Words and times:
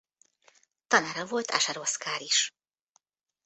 Tanára 0.87 1.25
volt 1.25 1.51
Ascher 1.51 1.77
Oszkár 1.77 2.21
is. 2.21 2.53